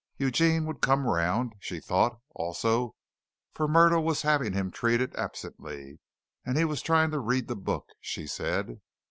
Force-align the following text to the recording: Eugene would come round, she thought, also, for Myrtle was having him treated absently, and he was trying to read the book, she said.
Eugene 0.17 0.65
would 0.65 0.81
come 0.81 1.05
round, 1.05 1.53
she 1.59 1.79
thought, 1.79 2.19
also, 2.31 2.95
for 3.53 3.67
Myrtle 3.67 4.03
was 4.03 4.23
having 4.23 4.51
him 4.53 4.71
treated 4.71 5.15
absently, 5.15 5.99
and 6.43 6.57
he 6.57 6.65
was 6.65 6.81
trying 6.81 7.11
to 7.11 7.19
read 7.19 7.47
the 7.47 7.55
book, 7.55 7.85
she 7.99 8.25
said. 8.25 8.81